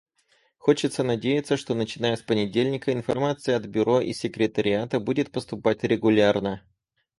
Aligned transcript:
Хочется 0.57 1.03
надеяться, 1.03 1.57
что 1.57 1.75
начиная 1.75 2.15
с 2.15 2.23
понедельника 2.23 2.91
информация 2.91 3.55
от 3.55 3.67
Бюро 3.67 4.01
и 4.01 4.13
секретариата 4.13 4.99
будет 4.99 5.31
поступать 5.31 5.83
регулярно. 5.83 6.63